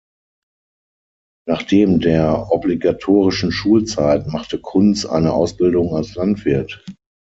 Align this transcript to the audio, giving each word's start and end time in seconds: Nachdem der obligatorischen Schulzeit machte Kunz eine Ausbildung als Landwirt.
Nachdem 1.47 1.99
der 1.99 2.51
obligatorischen 2.51 3.51
Schulzeit 3.51 4.25
machte 4.25 4.59
Kunz 4.59 5.05
eine 5.05 5.31
Ausbildung 5.31 5.93
als 5.95 6.15
Landwirt. 6.15 6.83